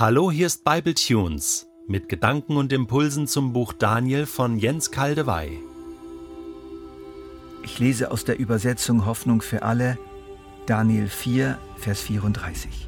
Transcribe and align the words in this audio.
Hallo, 0.00 0.30
hier 0.30 0.46
ist 0.46 0.62
Bible 0.62 0.94
Tunes 0.94 1.66
mit 1.88 2.08
Gedanken 2.08 2.56
und 2.56 2.72
Impulsen 2.72 3.26
zum 3.26 3.52
Buch 3.52 3.72
Daniel 3.72 4.26
von 4.26 4.56
Jens 4.56 4.92
Kaldewey. 4.92 5.58
Ich 7.64 7.80
lese 7.80 8.12
aus 8.12 8.24
der 8.24 8.38
Übersetzung 8.38 9.06
Hoffnung 9.06 9.42
für 9.42 9.64
alle, 9.64 9.98
Daniel 10.66 11.08
4, 11.08 11.58
Vers 11.78 12.00
34. 12.02 12.86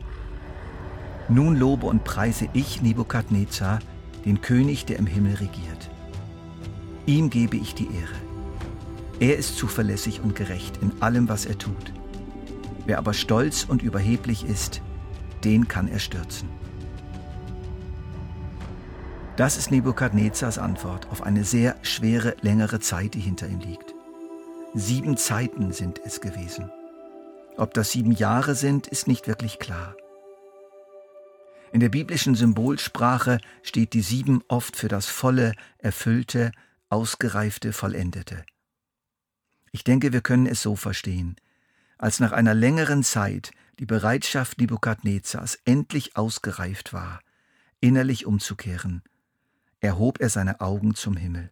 Nun 1.29 1.57
lobe 1.57 1.89
und 1.89 2.05
preise 2.05 2.49
ich 2.53 2.81
Nebukadnezar, 2.81 3.81
den 4.25 4.41
König, 4.41 4.85
der 4.85 5.01
im 5.01 5.07
Himmel 5.07 5.35
regiert. 5.35 5.91
Ihm 7.07 7.29
gebe 7.29 7.57
ich 7.57 7.75
die 7.75 7.87
Ehre. 7.87 8.21
Er 9.19 9.37
ist 9.37 9.59
zuverlässig 9.59 10.21
und 10.23 10.37
gerecht 10.37 10.79
in 10.81 10.93
allem, 11.03 11.29
was 11.29 11.45
er 11.45 11.59
tut. 11.59 11.93
Wer 12.87 12.99
aber 12.99 13.15
stolz 13.15 13.65
und 13.65 13.83
überheblich 13.83 14.45
ist, 14.45 14.81
den 15.43 15.67
kann 15.67 15.89
er 15.89 15.99
stürzen. 15.99 16.60
Das 19.41 19.57
ist 19.57 19.71
Nebukadnezars 19.71 20.59
Antwort 20.59 21.09
auf 21.11 21.23
eine 21.23 21.45
sehr 21.45 21.75
schwere, 21.81 22.37
längere 22.43 22.79
Zeit, 22.79 23.15
die 23.15 23.21
hinter 23.21 23.49
ihm 23.49 23.61
liegt. 23.61 23.95
Sieben 24.75 25.17
Zeiten 25.17 25.73
sind 25.73 25.99
es 26.05 26.21
gewesen. 26.21 26.71
Ob 27.57 27.73
das 27.73 27.91
sieben 27.91 28.13
Jahre 28.13 28.55
sind, 28.55 28.87
ist 28.87 29.09
nicht 29.09 29.29
wirklich 29.29 29.59
klar. 29.59 29.97
In 31.73 31.81
der 31.81 31.89
biblischen 31.89 32.35
Symbolsprache 32.35 33.41
steht 33.63 33.95
die 33.95 34.03
sieben 34.03 34.43
oft 34.47 34.77
für 34.77 34.89
das 34.89 35.07
volle, 35.07 35.55
erfüllte, 35.79 36.53
ausgereifte, 36.91 37.73
vollendete. 37.73 38.45
Ich 39.73 39.85
denke, 39.85 40.13
wir 40.13 40.21
können 40.21 40.45
es 40.45 40.61
so 40.61 40.77
verstehen, 40.77 41.37
als 41.97 42.21
nach 42.21 42.33
einer 42.33 42.53
längeren 42.53 43.03
Zeit 43.03 43.53
die 43.79 43.87
Bereitschaft 43.87 44.59
Nebukadnezars 44.59 45.59
endlich 45.65 46.15
ausgereift 46.15 46.93
war, 46.93 47.21
innerlich 47.81 48.27
umzukehren, 48.27 49.03
erhob 49.81 50.21
er 50.21 50.29
seine 50.29 50.61
Augen 50.61 50.95
zum 50.95 51.17
Himmel. 51.17 51.51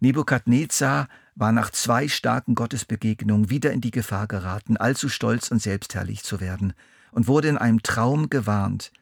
Nebukadnezar 0.00 1.08
war 1.34 1.52
nach 1.52 1.70
zwei 1.70 2.08
starken 2.08 2.54
Gottesbegegnungen 2.54 3.50
wieder 3.50 3.72
in 3.72 3.80
die 3.80 3.90
Gefahr 3.90 4.26
geraten, 4.26 4.76
allzu 4.76 5.08
stolz 5.08 5.50
und 5.50 5.60
selbstherrlich 5.60 6.22
zu 6.22 6.40
werden, 6.40 6.74
und 7.12 7.28
wurde 7.28 7.48
in 7.48 7.56
einem 7.56 7.82
Traum 7.82 8.28
gewarnt, 8.28 8.92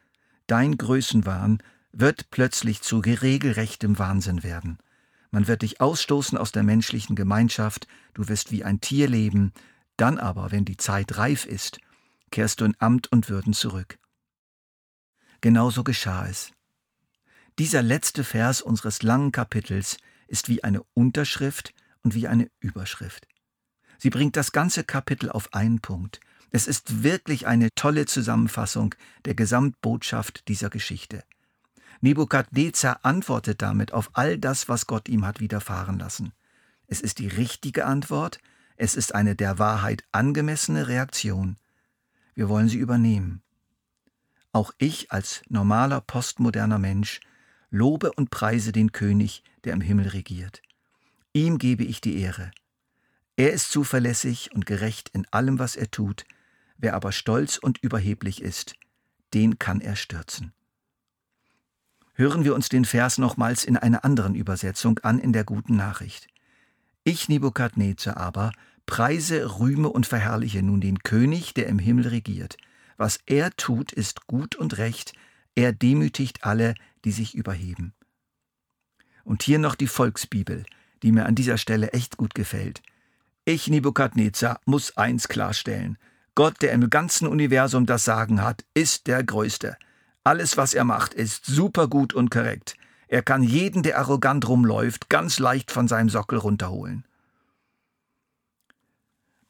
dein 0.47 0.77
Größenwahn 0.77 1.61
wird 1.91 2.29
plötzlich 2.29 2.81
zu 2.81 2.99
regelrechtem 2.99 3.99
Wahnsinn 3.99 4.43
werden. 4.43 4.79
Man 5.31 5.47
wird 5.47 5.63
dich 5.63 5.81
ausstoßen 5.81 6.37
aus 6.37 6.53
der 6.53 6.63
menschlichen 6.63 7.15
Gemeinschaft, 7.15 7.87
du 8.13 8.29
wirst 8.29 8.51
wie 8.51 8.63
ein 8.63 8.79
Tier 8.79 9.09
leben, 9.09 9.51
dann 9.97 10.17
aber, 10.17 10.51
wenn 10.51 10.63
die 10.63 10.77
Zeit 10.77 11.17
reif 11.17 11.45
ist, 11.45 11.79
kehrst 12.31 12.61
du 12.61 12.65
in 12.65 12.75
Amt 12.79 13.11
und 13.11 13.29
Würden 13.29 13.53
zurück. 13.53 13.97
Genauso 15.41 15.83
geschah 15.83 16.27
es. 16.27 16.54
Dieser 17.57 17.81
letzte 17.81 18.25
Vers 18.25 18.61
unseres 18.61 19.01
langen 19.01 19.31
Kapitels 19.31 19.97
ist 20.27 20.49
wie 20.49 20.63
eine 20.63 20.83
Unterschrift 20.93 21.73
und 22.03 22.13
wie 22.13 22.27
eine 22.27 22.49
Überschrift. 22.59 23.27
Sie 23.97 24.09
bringt 24.09 24.35
das 24.35 24.51
ganze 24.51 24.83
Kapitel 24.83 25.29
auf 25.29 25.53
einen 25.53 25.79
Punkt. 25.79 26.19
Es 26.51 26.67
ist 26.67 27.03
wirklich 27.03 27.47
eine 27.47 27.69
tolle 27.73 28.05
Zusammenfassung 28.07 28.93
der 29.23 29.35
Gesamtbotschaft 29.35 30.47
dieser 30.49 30.69
Geschichte. 30.69 31.23
Nebukadnezar 32.01 32.99
antwortet 33.03 33.61
damit 33.61 33.93
auf 33.93 34.09
all 34.13 34.37
das, 34.37 34.67
was 34.67 34.85
Gott 34.85 35.07
ihm 35.07 35.25
hat 35.25 35.39
widerfahren 35.39 35.97
lassen. 35.97 36.33
Es 36.87 36.99
ist 36.99 37.19
die 37.19 37.27
richtige 37.27 37.85
Antwort, 37.85 38.39
es 38.75 38.95
ist 38.95 39.15
eine 39.15 39.35
der 39.35 39.59
Wahrheit 39.59 40.03
angemessene 40.11 40.89
Reaktion. 40.89 41.55
Wir 42.33 42.49
wollen 42.49 42.67
sie 42.67 42.77
übernehmen. 42.77 43.41
Auch 44.51 44.73
ich 44.77 45.11
als 45.13 45.41
normaler 45.47 46.01
postmoderner 46.01 46.79
Mensch 46.79 47.21
lobe 47.75 48.11
und 48.13 48.31
preise 48.31 48.71
den 48.71 48.91
König, 48.91 49.43
der 49.63 49.73
im 49.73 49.81
Himmel 49.81 50.07
regiert. 50.09 50.61
Ihm 51.33 51.57
gebe 51.57 51.83
ich 51.83 52.01
die 52.01 52.19
Ehre. 52.19 52.51
Er 53.35 53.51
ist 53.51 53.71
zuverlässig 53.71 54.51
und 54.53 54.65
gerecht 54.65 55.09
in 55.09 55.27
allem, 55.31 55.59
was 55.59 55.75
er 55.75 55.91
tut, 55.91 56.23
wer 56.77 56.93
aber 56.93 57.11
stolz 57.11 57.57
und 57.57 57.77
überheblich 57.79 58.41
ist, 58.41 58.75
den 59.33 59.59
kann 59.59 59.81
er 59.81 59.95
stürzen. 59.95 60.53
Hören 62.13 62.45
wir 62.45 62.55
uns 62.55 62.69
den 62.69 62.85
Vers 62.85 63.17
nochmals 63.17 63.65
in 63.65 63.75
einer 63.75 64.05
anderen 64.05 64.35
Übersetzung 64.35 64.99
an 64.99 65.19
in 65.19 65.33
der 65.33 65.43
guten 65.43 65.75
Nachricht. 65.75 66.27
Ich, 67.03 67.27
Nebukadnezar 67.27 68.15
aber, 68.15 68.53
preise, 68.85 69.59
rühme 69.59 69.89
und 69.89 70.05
verherrliche 70.05 70.63
nun 70.63 70.79
den 70.79 70.99
König, 70.99 71.53
der 71.53 71.67
im 71.67 71.79
Himmel 71.79 72.07
regiert. 72.07 72.55
Was 72.95 73.19
er 73.25 73.51
tut, 73.57 73.91
ist 73.91 74.27
gut 74.27 74.55
und 74.55 74.77
recht, 74.77 75.11
er 75.55 75.71
demütigt 75.71 76.43
alle, 76.43 76.75
die 77.05 77.11
sich 77.11 77.33
überheben. 77.33 77.93
Und 79.23 79.41
hier 79.41 79.57
noch 79.57 79.75
die 79.75 79.87
Volksbibel, 79.87 80.65
die 81.01 81.11
mir 81.11 81.25
an 81.25 81.35
dieser 81.35 81.57
Stelle 81.57 81.93
echt 81.93 82.17
gut 82.17 82.35
gefällt. 82.35 82.81
Ich, 83.45 83.67
Nebukadnezar, 83.67 84.59
muss 84.65 84.97
eins 84.97 85.27
klarstellen. 85.27 85.97
Gott, 86.35 86.61
der 86.61 86.73
im 86.73 86.89
ganzen 86.89 87.27
Universum 87.27 87.85
das 87.85 88.03
Sagen 88.03 88.41
hat, 88.41 88.65
ist 88.73 89.07
der 89.07 89.23
Größte. 89.23 89.77
Alles, 90.23 90.57
was 90.57 90.73
er 90.73 90.83
macht, 90.83 91.13
ist 91.13 91.45
supergut 91.45 92.13
und 92.13 92.29
korrekt. 92.29 92.75
Er 93.07 93.21
kann 93.21 93.43
jeden, 93.43 93.83
der 93.83 93.99
arrogant 93.99 94.47
rumläuft, 94.47 95.09
ganz 95.09 95.39
leicht 95.39 95.71
von 95.71 95.87
seinem 95.87 96.09
Sockel 96.09 96.39
runterholen. 96.39 97.05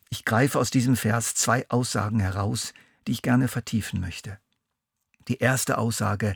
Ich 0.09 0.25
greife 0.25 0.59
aus 0.59 0.69
diesem 0.69 0.95
Vers 0.95 1.35
zwei 1.35 1.67
Aussagen 1.69 2.19
heraus, 2.19 2.73
die 3.07 3.13
ich 3.13 3.22
gerne 3.22 3.47
vertiefen 3.47 3.99
möchte. 3.99 4.37
Die 5.27 5.37
erste 5.37 5.77
Aussage, 5.77 6.35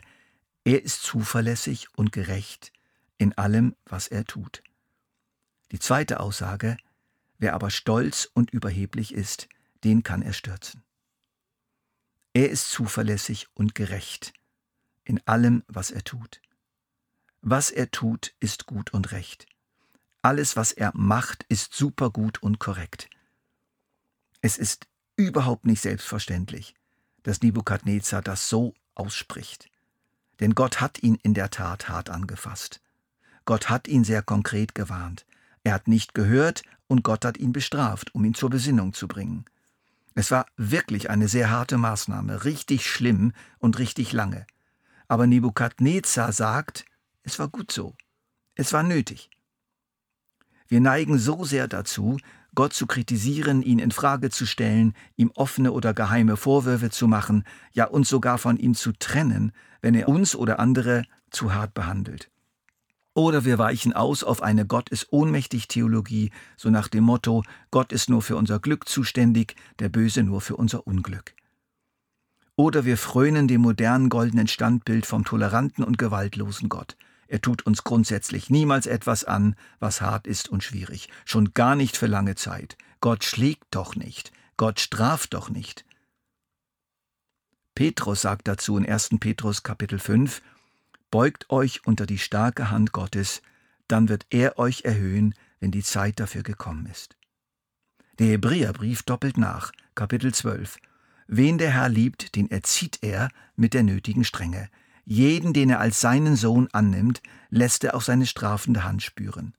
er 0.64 0.82
ist 0.82 1.02
zuverlässig 1.02 1.88
und 1.96 2.12
gerecht 2.12 2.72
in 3.18 3.36
allem, 3.36 3.76
was 3.84 4.08
er 4.08 4.24
tut. 4.24 4.62
Die 5.72 5.78
zweite 5.78 6.20
Aussage, 6.20 6.76
wer 7.38 7.54
aber 7.54 7.70
stolz 7.70 8.30
und 8.34 8.50
überheblich 8.50 9.14
ist, 9.14 9.48
den 9.84 10.02
kann 10.02 10.22
er 10.22 10.32
stürzen. 10.32 10.82
Er 12.32 12.50
ist 12.50 12.70
zuverlässig 12.70 13.48
und 13.54 13.74
gerecht 13.74 14.32
in 15.04 15.20
allem, 15.26 15.64
was 15.66 15.90
er 15.90 16.04
tut. 16.04 16.40
Was 17.42 17.70
er 17.70 17.90
tut, 17.90 18.34
ist 18.38 18.66
gut 18.66 18.92
und 18.92 19.12
recht. 19.12 19.46
Alles, 20.22 20.56
was 20.56 20.72
er 20.72 20.92
macht, 20.94 21.44
ist 21.48 21.74
supergut 21.74 22.42
und 22.42 22.60
korrekt. 22.60 23.08
Es 24.40 24.56
ist 24.56 24.86
überhaupt 25.16 25.64
nicht 25.64 25.80
selbstverständlich, 25.80 26.74
dass 27.22 27.42
Nebukadnezar 27.42 28.22
das 28.22 28.48
so 28.48 28.74
ausspricht. 28.94 29.70
Denn 30.40 30.54
Gott 30.54 30.80
hat 30.80 31.02
ihn 31.02 31.16
in 31.22 31.34
der 31.34 31.50
Tat 31.50 31.88
hart 31.88 32.10
angefasst. 32.10 32.80
Gott 33.44 33.68
hat 33.68 33.88
ihn 33.88 34.04
sehr 34.04 34.22
konkret 34.22 34.74
gewarnt. 34.74 35.26
Er 35.64 35.74
hat 35.74 35.88
nicht 35.88 36.14
gehört 36.14 36.62
und 36.86 37.02
Gott 37.02 37.24
hat 37.24 37.36
ihn 37.36 37.52
bestraft, 37.52 38.14
um 38.14 38.24
ihn 38.24 38.34
zur 38.34 38.50
Besinnung 38.50 38.92
zu 38.92 39.06
bringen. 39.06 39.44
Es 40.14 40.30
war 40.30 40.46
wirklich 40.56 41.10
eine 41.10 41.28
sehr 41.28 41.50
harte 41.50 41.78
Maßnahme, 41.78 42.44
richtig 42.44 42.90
schlimm 42.90 43.32
und 43.58 43.78
richtig 43.78 44.12
lange. 44.12 44.46
Aber 45.08 45.26
Nebukadnezar 45.26 46.32
sagt, 46.32 46.84
es 47.22 47.38
war 47.38 47.48
gut 47.48 47.72
so. 47.72 47.94
Es 48.54 48.72
war 48.72 48.82
nötig. 48.82 49.30
Wir 50.68 50.80
neigen 50.80 51.18
so 51.18 51.44
sehr 51.44 51.68
dazu, 51.68 52.18
Gott 52.54 52.72
zu 52.72 52.86
kritisieren, 52.86 53.62
ihn 53.62 53.78
in 53.78 53.90
Frage 53.90 54.30
zu 54.30 54.46
stellen, 54.46 54.94
ihm 55.16 55.30
offene 55.34 55.72
oder 55.72 55.94
geheime 55.94 56.36
Vorwürfe 56.36 56.90
zu 56.90 57.06
machen, 57.06 57.44
ja 57.72 57.86
uns 57.86 58.08
sogar 58.08 58.38
von 58.38 58.56
ihm 58.56 58.74
zu 58.74 58.92
trennen, 58.92 59.52
wenn 59.80 59.94
er 59.94 60.08
uns 60.08 60.34
oder 60.34 60.58
andere 60.58 61.04
zu 61.30 61.54
hart 61.54 61.74
behandelt. 61.74 62.30
Oder 63.14 63.44
wir 63.44 63.58
weichen 63.58 63.92
aus 63.92 64.22
auf 64.22 64.42
eine 64.42 64.66
Gott 64.66 64.88
ist 64.88 65.08
ohnmächtig 65.10 65.68
Theologie, 65.68 66.30
so 66.56 66.70
nach 66.70 66.88
dem 66.88 67.04
Motto 67.04 67.42
Gott 67.70 67.92
ist 67.92 68.08
nur 68.08 68.22
für 68.22 68.36
unser 68.36 68.60
Glück 68.60 68.88
zuständig, 68.88 69.56
der 69.78 69.88
Böse 69.88 70.22
nur 70.22 70.40
für 70.40 70.56
unser 70.56 70.86
Unglück. 70.86 71.34
Oder 72.56 72.84
wir 72.84 72.96
frönen 72.96 73.48
dem 73.48 73.62
modernen 73.62 74.10
goldenen 74.10 74.46
Standbild 74.46 75.06
vom 75.06 75.24
toleranten 75.24 75.82
und 75.82 75.98
gewaltlosen 75.98 76.68
Gott. 76.68 76.96
Er 77.30 77.40
tut 77.40 77.64
uns 77.64 77.84
grundsätzlich 77.84 78.50
niemals 78.50 78.88
etwas 78.88 79.22
an, 79.22 79.54
was 79.78 80.00
hart 80.00 80.26
ist 80.26 80.48
und 80.48 80.64
schwierig, 80.64 81.08
schon 81.24 81.54
gar 81.54 81.76
nicht 81.76 81.96
für 81.96 82.08
lange 82.08 82.34
Zeit. 82.34 82.76
Gott 83.00 83.22
schlägt 83.22 83.68
doch 83.70 83.94
nicht, 83.94 84.32
Gott 84.56 84.80
straft 84.80 85.32
doch 85.34 85.48
nicht. 85.48 85.84
Petrus 87.76 88.22
sagt 88.22 88.48
dazu 88.48 88.76
in 88.76 88.84
1. 88.84 89.10
Petrus 89.20 89.62
Kapitel 89.62 90.00
5, 90.00 90.42
Beugt 91.12 91.48
euch 91.50 91.86
unter 91.86 92.04
die 92.04 92.18
starke 92.18 92.72
Hand 92.72 92.90
Gottes, 92.90 93.42
dann 93.86 94.08
wird 94.08 94.26
er 94.30 94.58
euch 94.58 94.82
erhöhen, 94.84 95.36
wenn 95.60 95.70
die 95.70 95.84
Zeit 95.84 96.18
dafür 96.18 96.42
gekommen 96.42 96.86
ist. 96.86 97.16
Der 98.18 98.26
Hebräerbrief 98.26 99.04
doppelt 99.04 99.38
nach, 99.38 99.70
Kapitel 99.94 100.34
12. 100.34 100.78
Wen 101.28 101.58
der 101.58 101.70
Herr 101.70 101.88
liebt, 101.88 102.34
den 102.34 102.50
erzieht 102.50 102.98
er 103.02 103.28
mit 103.54 103.72
der 103.72 103.84
nötigen 103.84 104.24
Strenge. 104.24 104.68
Jeden, 105.10 105.52
den 105.52 105.70
er 105.70 105.80
als 105.80 106.00
seinen 106.00 106.36
Sohn 106.36 106.68
annimmt, 106.70 107.20
lässt 107.48 107.82
er 107.82 107.96
auch 107.96 108.00
seine 108.00 108.26
strafende 108.26 108.84
Hand 108.84 109.02
spüren. 109.02 109.54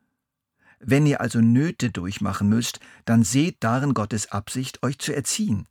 Wenn 0.79 1.05
ihr 1.05 1.19
also 1.19 1.41
Nöte 1.41 1.91
durchmachen 1.91 2.47
müsst, 2.47 2.79
dann 3.03 3.25
seht 3.25 3.57
darin 3.59 3.93
Gottes 3.93 4.31
Absicht, 4.31 4.81
euch 4.81 4.97
zu 4.97 5.13
erziehen. 5.13 5.67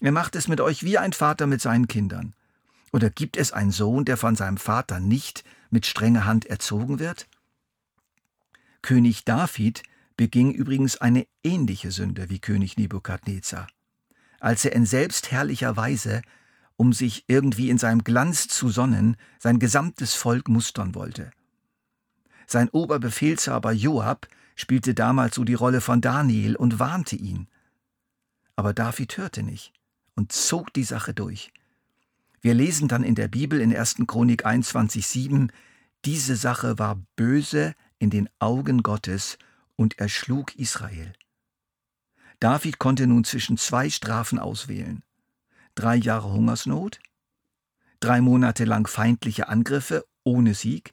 Er 0.00 0.12
macht 0.12 0.34
es 0.34 0.48
mit 0.48 0.62
euch 0.62 0.82
wie 0.82 0.96
ein 0.96 1.12
Vater 1.12 1.46
mit 1.46 1.60
seinen 1.60 1.88
Kindern. 1.88 2.32
Oder 2.90 3.10
gibt 3.10 3.36
es 3.36 3.52
einen 3.52 3.70
Sohn, 3.70 4.06
der 4.06 4.16
von 4.16 4.34
seinem 4.34 4.56
Vater 4.56 4.98
nicht 4.98 5.44
mit 5.68 5.84
strenger 5.84 6.24
Hand 6.24 6.46
erzogen 6.46 6.98
wird? 6.98 7.28
König 8.80 9.26
David 9.26 9.82
beging 10.16 10.52
übrigens 10.52 10.96
eine 10.96 11.26
ähnliche 11.44 11.90
Sünde 11.90 12.30
wie 12.30 12.38
König 12.38 12.78
Nebukadnezar. 12.78 13.66
Als 14.40 14.64
er 14.64 14.72
in 14.72 14.86
selbstherrlicher 14.86 15.76
Weise, 15.76 16.22
um 16.78 16.92
sich 16.92 17.24
irgendwie 17.26 17.70
in 17.70 17.76
seinem 17.76 18.04
Glanz 18.04 18.46
zu 18.46 18.68
sonnen, 18.68 19.16
sein 19.40 19.58
gesamtes 19.58 20.14
Volk 20.14 20.48
mustern 20.48 20.94
wollte. 20.94 21.32
Sein 22.46 22.68
Oberbefehlshaber 22.70 23.72
Joab 23.72 24.28
spielte 24.54 24.94
damals 24.94 25.34
so 25.34 25.42
die 25.42 25.54
Rolle 25.54 25.80
von 25.80 26.00
Daniel 26.00 26.54
und 26.54 26.78
warnte 26.78 27.16
ihn. 27.16 27.48
Aber 28.54 28.72
David 28.72 29.18
hörte 29.18 29.42
nicht 29.42 29.72
und 30.14 30.30
zog 30.30 30.72
die 30.72 30.84
Sache 30.84 31.12
durch. 31.12 31.52
Wir 32.40 32.54
lesen 32.54 32.86
dann 32.86 33.02
in 33.02 33.16
der 33.16 33.28
Bibel 33.28 33.60
in 33.60 33.76
1. 33.76 33.96
Chronik 34.06 34.46
21,7, 34.46 35.50
diese 36.04 36.36
Sache 36.36 36.78
war 36.78 37.02
böse 37.16 37.74
in 37.98 38.10
den 38.10 38.28
Augen 38.38 38.84
Gottes 38.84 39.36
und 39.74 39.98
er 39.98 40.08
schlug 40.08 40.54
Israel. 40.54 41.12
David 42.38 42.78
konnte 42.78 43.08
nun 43.08 43.24
zwischen 43.24 43.58
zwei 43.58 43.90
Strafen 43.90 44.38
auswählen. 44.38 45.02
Drei 45.78 45.94
Jahre 45.94 46.32
Hungersnot, 46.32 46.98
drei 48.00 48.20
Monate 48.20 48.64
lang 48.64 48.88
feindliche 48.88 49.46
Angriffe 49.46 50.04
ohne 50.24 50.54
Sieg 50.54 50.92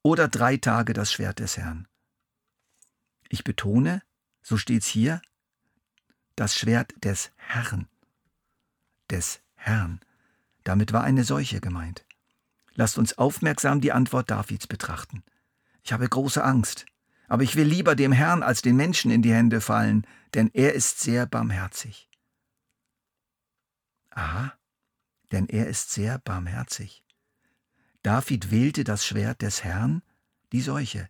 oder 0.00 0.28
drei 0.28 0.58
Tage 0.58 0.92
das 0.92 1.10
Schwert 1.10 1.40
des 1.40 1.56
Herrn. 1.56 1.88
Ich 3.28 3.42
betone, 3.42 4.02
so 4.42 4.58
steht's 4.58 4.86
hier, 4.86 5.20
das 6.36 6.54
Schwert 6.54 6.94
des 7.02 7.32
Herrn. 7.34 7.88
Des 9.10 9.40
Herrn. 9.56 9.98
Damit 10.62 10.92
war 10.92 11.02
eine 11.02 11.24
Seuche 11.24 11.60
gemeint. 11.60 12.04
Lasst 12.76 12.98
uns 12.98 13.18
aufmerksam 13.18 13.80
die 13.80 13.90
Antwort 13.90 14.30
Davids 14.30 14.68
betrachten. 14.68 15.24
Ich 15.82 15.92
habe 15.92 16.08
große 16.08 16.44
Angst, 16.44 16.86
aber 17.26 17.42
ich 17.42 17.56
will 17.56 17.66
lieber 17.66 17.96
dem 17.96 18.12
Herrn 18.12 18.44
als 18.44 18.62
den 18.62 18.76
Menschen 18.76 19.10
in 19.10 19.22
die 19.22 19.34
Hände 19.34 19.60
fallen, 19.60 20.06
denn 20.34 20.48
er 20.54 20.74
ist 20.74 21.00
sehr 21.00 21.26
barmherzig. 21.26 22.08
Aha, 24.16 24.54
denn 25.30 25.46
er 25.46 25.68
ist 25.68 25.90
sehr 25.90 26.18
barmherzig. 26.18 27.04
David 28.02 28.50
wählte 28.50 28.82
das 28.82 29.04
Schwert 29.04 29.42
des 29.42 29.62
Herrn, 29.62 30.02
die 30.52 30.62
Seuche, 30.62 31.06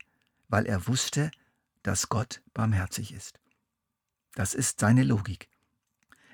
weil 0.49 0.67
er 0.67 0.89
wusste, 0.89 1.31
dass 1.85 2.09
Gott 2.09 2.43
barmherzig 2.53 3.13
ist. 3.13 3.39
Das 4.35 4.55
ist 4.55 4.81
seine 4.81 5.05
Logik. 5.05 5.49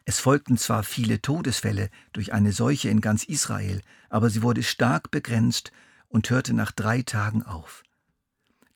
Es 0.07 0.19
folgten 0.19 0.57
zwar 0.57 0.83
viele 0.83 1.21
Todesfälle 1.21 1.91
durch 2.15 2.33
eine 2.33 2.53
Seuche 2.53 2.89
in 2.89 3.03
ganz 3.03 3.25
Israel, 3.25 3.83
aber 4.09 4.31
sie 4.31 4.43
wurde 4.43 4.63
stark 4.63 5.11
begrenzt 5.11 5.73
und 6.09 6.31
hörte 6.31 6.55
nach 6.55 6.73
drei 6.73 7.03
Tagen 7.03 7.43
auf. 7.43 7.83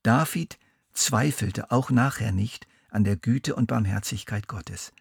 David 0.03 0.59
zweifelte 0.93 1.71
auch 1.71 1.91
nachher 1.91 2.33
nicht 2.33 2.69
an 2.91 3.05
der 3.05 3.17
Güte 3.17 3.55
und 3.55 3.69
Barmherzigkeit 3.69 4.49
Gottes. 4.49 4.93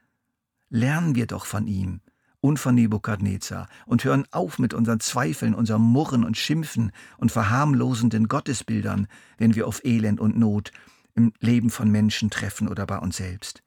Lernen 0.69 1.13
wir 1.13 1.27
doch 1.27 1.45
von 1.45 1.67
ihm 1.67 1.99
und 2.45 2.59
von 2.59 2.75
Nebukadnezar 2.75 3.67
und 3.87 4.03
hören 4.03 4.27
auf 4.29 4.59
mit 4.59 4.75
unseren 4.75 4.99
Zweifeln, 4.99 5.55
unserem 5.55 5.81
Murren 5.81 6.23
und 6.23 6.37
Schimpfen 6.37 6.91
und 7.17 7.31
verharmlosenden 7.31 8.27
Gottesbildern, 8.27 9.07
wenn 9.39 9.55
wir 9.55 9.67
auf 9.67 9.83
Elend 9.83 10.19
und 10.19 10.37
Not 10.37 10.71
im 11.15 11.33
Leben 11.39 11.71
von 11.71 11.89
Menschen 11.89 12.29
treffen 12.29 12.67
oder 12.67 12.85
bei 12.85 12.99
uns 12.99 13.17
selbst. 13.17 13.63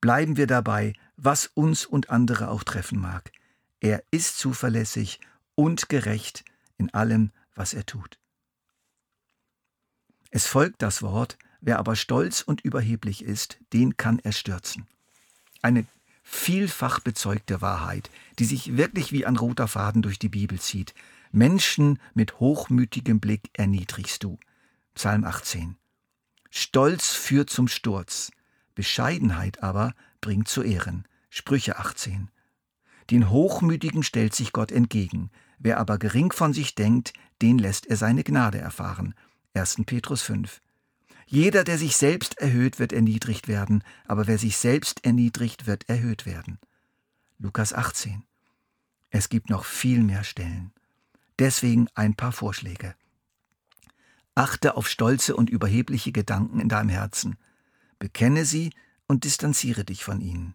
Bleiben 0.00 0.36
wir 0.36 0.46
dabei, 0.46 0.92
was 1.16 1.48
uns 1.48 1.84
und 1.84 2.08
andere 2.08 2.48
auch 2.48 2.62
treffen 2.62 3.00
mag. 3.00 3.32
Er 3.80 4.04
ist 4.12 4.38
zuverlässig 4.38 5.18
und 5.56 5.88
gerecht 5.88 6.44
in 6.78 6.94
allem, 6.94 7.32
was 7.56 7.74
er 7.74 7.86
tut. 7.86 8.20
Es 10.30 10.46
folgt 10.46 10.80
das 10.80 11.02
Wort, 11.02 11.38
wer 11.60 11.80
aber 11.80 11.96
stolz 11.96 12.40
und 12.40 12.60
überheblich 12.60 13.24
ist, 13.24 13.58
den 13.72 13.96
kann 13.96 14.20
er 14.20 14.30
stürzen. 14.30 14.86
Eine 15.60 15.86
vielfach 16.28 16.98
bezeugte 16.98 17.62
Wahrheit, 17.62 18.10
die 18.40 18.44
sich 18.44 18.76
wirklich 18.76 19.12
wie 19.12 19.24
ein 19.24 19.36
roter 19.36 19.68
Faden 19.68 20.02
durch 20.02 20.18
die 20.18 20.28
Bibel 20.28 20.60
zieht. 20.60 20.92
Menschen 21.30 22.00
mit 22.14 22.40
hochmütigem 22.40 23.20
Blick 23.20 23.48
erniedrigst 23.52 24.24
du. 24.24 24.38
Psalm 24.94 25.24
18. 25.24 25.76
Stolz 26.50 27.12
führt 27.12 27.48
zum 27.48 27.68
Sturz, 27.68 28.32
Bescheidenheit 28.74 29.62
aber 29.62 29.94
bringt 30.20 30.48
zu 30.48 30.62
Ehren. 30.62 31.06
Sprüche 31.30 31.78
18. 31.78 32.30
Den 33.10 33.30
Hochmütigen 33.30 34.02
stellt 34.02 34.34
sich 34.34 34.52
Gott 34.52 34.72
entgegen, 34.72 35.30
wer 35.58 35.78
aber 35.78 35.96
gering 35.96 36.32
von 36.32 36.52
sich 36.52 36.74
denkt, 36.74 37.12
den 37.40 37.58
lässt 37.58 37.86
er 37.86 37.96
seine 37.96 38.24
Gnade 38.24 38.58
erfahren. 38.58 39.14
1. 39.54 39.82
Petrus 39.86 40.22
5. 40.22 40.60
Jeder, 41.28 41.64
der 41.64 41.76
sich 41.76 41.96
selbst 41.96 42.38
erhöht, 42.38 42.78
wird 42.78 42.92
erniedrigt 42.92 43.48
werden, 43.48 43.82
aber 44.06 44.28
wer 44.28 44.38
sich 44.38 44.56
selbst 44.56 45.04
erniedrigt, 45.04 45.66
wird 45.66 45.88
erhöht 45.88 46.24
werden. 46.24 46.60
Lukas 47.38 47.72
18. 47.72 48.22
Es 49.10 49.28
gibt 49.28 49.50
noch 49.50 49.64
viel 49.64 50.02
mehr 50.02 50.22
Stellen. 50.22 50.72
Deswegen 51.38 51.88
ein 51.94 52.14
paar 52.14 52.32
Vorschläge. 52.32 52.94
Achte 54.36 54.76
auf 54.76 54.88
stolze 54.88 55.34
und 55.34 55.50
überhebliche 55.50 56.12
Gedanken 56.12 56.60
in 56.60 56.68
deinem 56.68 56.90
Herzen. 56.90 57.36
Bekenne 57.98 58.44
sie 58.44 58.72
und 59.08 59.24
distanziere 59.24 59.84
dich 59.84 60.04
von 60.04 60.20
ihnen. 60.20 60.54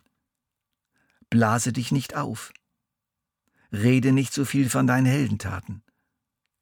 Blase 1.30 1.74
dich 1.74 1.92
nicht 1.92 2.16
auf. 2.16 2.54
Rede 3.74 4.12
nicht 4.12 4.34
so 4.34 4.46
viel 4.46 4.70
von 4.70 4.88
deinen 4.88 5.06
Heldentaten. 5.06 5.84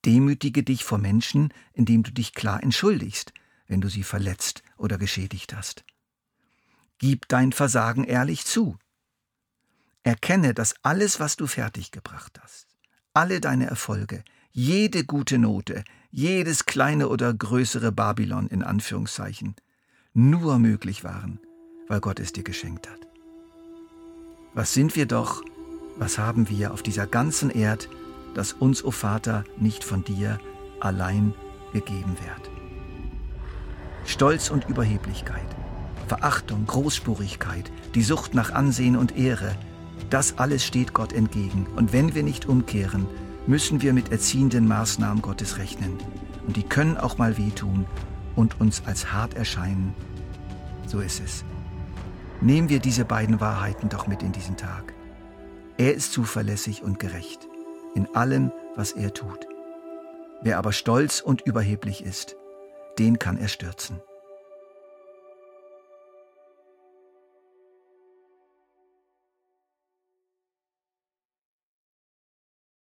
Demütige 0.05 0.63
dich 0.63 0.83
vor 0.83 0.97
Menschen, 0.97 1.53
indem 1.73 2.03
du 2.03 2.11
dich 2.11 2.33
klar 2.33 2.63
entschuldigst, 2.63 3.33
wenn 3.69 3.79
du 3.79 3.87
sie 3.87 4.03
verletzt 4.03 4.63
oder 4.75 4.97
geschädigt 4.97 5.55
hast. 5.55 5.85
Gib 6.97 7.29
dein 7.29 7.53
Versagen 7.53 8.03
ehrlich 8.03 8.45
zu. 8.45 8.77
Erkenne, 10.03 10.53
dass 10.53 10.75
alles, 10.81 11.21
was 11.21 11.37
du 11.37 11.47
fertiggebracht 11.47 12.39
hast, 12.41 12.67
alle 13.13 13.39
deine 13.39 13.67
Erfolge, 13.67 14.23
jede 14.51 15.05
gute 15.05 15.37
Note, 15.37 15.83
jedes 16.11 16.65
kleine 16.65 17.07
oder 17.07 17.33
größere 17.33 17.91
Babylon 17.91 18.47
in 18.47 18.63
Anführungszeichen, 18.63 19.55
nur 20.13 20.59
möglich 20.59 21.03
waren, 21.03 21.39
weil 21.87 22.01
Gott 22.01 22.19
es 22.19 22.33
dir 22.33 22.43
geschenkt 22.43 22.89
hat. 22.89 22.99
Was 24.53 24.73
sind 24.73 24.95
wir 24.95 25.05
doch, 25.05 25.43
was 25.97 26.17
haben 26.17 26.49
wir 26.49 26.73
auf 26.73 26.81
dieser 26.81 27.05
ganzen 27.05 27.49
Erd, 27.51 27.87
das 28.33 28.53
uns, 28.53 28.83
o 28.83 28.87
oh 28.87 28.91
Vater, 28.91 29.43
nicht 29.57 29.83
von 29.83 30.03
dir 30.03 30.39
allein 30.79 31.33
gegeben 31.71 32.17
wird. 32.19 32.49
Stolz 34.09 34.49
und 34.49 34.67
Überheblichkeit, 34.67 35.45
Verachtung, 36.07 36.65
Großspurigkeit, 36.65 37.71
die 37.93 38.01
Sucht 38.01 38.33
nach 38.33 38.51
Ansehen 38.51 38.97
und 38.97 39.15
Ehre, 39.15 39.55
das 40.09 40.39
alles 40.39 40.65
steht 40.65 40.93
Gott 40.93 41.13
entgegen. 41.13 41.67
Und 41.75 41.93
wenn 41.93 42.15
wir 42.15 42.23
nicht 42.23 42.47
umkehren, 42.47 43.05
müssen 43.45 43.83
wir 43.83 43.93
mit 43.93 44.11
erziehenden 44.11 44.67
Maßnahmen 44.67 45.21
Gottes 45.21 45.59
rechnen. 45.59 45.99
Und 46.47 46.57
die 46.57 46.63
können 46.63 46.97
auch 46.97 47.19
mal 47.19 47.37
wehtun 47.37 47.85
und 48.35 48.59
uns 48.59 48.81
als 48.87 49.13
hart 49.13 49.35
erscheinen. 49.35 49.93
So 50.87 51.01
ist 51.01 51.21
es. 51.23 51.45
Nehmen 52.41 52.67
wir 52.67 52.79
diese 52.79 53.05
beiden 53.05 53.39
Wahrheiten 53.39 53.89
doch 53.89 54.07
mit 54.07 54.23
in 54.23 54.31
diesen 54.31 54.57
Tag. 54.57 54.91
Er 55.77 55.93
ist 55.93 56.13
zuverlässig 56.13 56.81
und 56.81 56.97
gerecht 56.97 57.47
in 57.93 58.07
allem, 58.15 58.51
was 58.75 58.91
er 58.91 59.13
tut. 59.13 59.45
Wer 60.41 60.57
aber 60.57 60.71
stolz 60.71 61.21
und 61.21 61.41
überheblich 61.41 62.03
ist, 62.03 62.38
den 62.99 63.17
kann 63.17 63.37
er 63.37 63.47
stürzen. 63.47 64.01